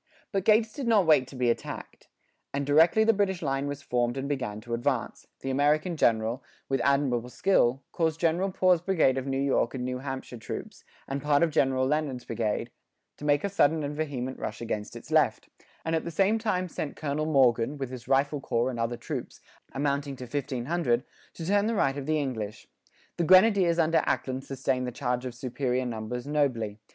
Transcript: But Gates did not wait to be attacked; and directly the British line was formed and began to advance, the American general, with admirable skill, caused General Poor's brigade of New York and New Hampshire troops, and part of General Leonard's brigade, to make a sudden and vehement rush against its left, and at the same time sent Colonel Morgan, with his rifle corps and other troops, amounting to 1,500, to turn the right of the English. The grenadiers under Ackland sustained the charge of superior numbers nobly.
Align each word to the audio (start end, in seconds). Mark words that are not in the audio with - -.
But 0.31 0.45
Gates 0.45 0.73
did 0.73 0.87
not 0.87 1.05
wait 1.05 1.27
to 1.27 1.35
be 1.35 1.51
attacked; 1.51 2.07
and 2.55 2.65
directly 2.65 3.03
the 3.03 3.13
British 3.13 3.43
line 3.43 3.67
was 3.67 3.83
formed 3.83 4.17
and 4.17 4.27
began 4.27 4.59
to 4.61 4.73
advance, 4.73 5.27
the 5.41 5.51
American 5.51 5.95
general, 5.95 6.43
with 6.67 6.81
admirable 6.83 7.29
skill, 7.29 7.83
caused 7.91 8.19
General 8.19 8.51
Poor's 8.51 8.81
brigade 8.81 9.19
of 9.19 9.27
New 9.27 9.37
York 9.39 9.75
and 9.75 9.85
New 9.85 9.99
Hampshire 9.99 10.39
troops, 10.39 10.83
and 11.07 11.21
part 11.21 11.43
of 11.43 11.51
General 11.51 11.85
Leonard's 11.85 12.25
brigade, 12.25 12.71
to 13.17 13.25
make 13.25 13.43
a 13.43 13.47
sudden 13.47 13.83
and 13.83 13.95
vehement 13.95 14.39
rush 14.39 14.59
against 14.59 14.95
its 14.95 15.11
left, 15.11 15.49
and 15.85 15.95
at 15.95 16.03
the 16.03 16.09
same 16.09 16.39
time 16.39 16.67
sent 16.67 16.95
Colonel 16.95 17.27
Morgan, 17.27 17.77
with 17.77 17.91
his 17.91 18.07
rifle 18.07 18.41
corps 18.41 18.71
and 18.71 18.79
other 18.79 18.97
troops, 18.97 19.39
amounting 19.71 20.15
to 20.15 20.23
1,500, 20.25 21.03
to 21.35 21.45
turn 21.45 21.67
the 21.67 21.75
right 21.75 21.95
of 21.95 22.07
the 22.07 22.17
English. 22.17 22.67
The 23.17 23.23
grenadiers 23.23 23.77
under 23.77 24.01
Ackland 24.07 24.45
sustained 24.45 24.87
the 24.87 24.91
charge 24.91 25.27
of 25.27 25.35
superior 25.35 25.85
numbers 25.85 26.25
nobly. 26.25 26.79